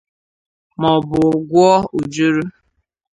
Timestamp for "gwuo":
1.49-1.73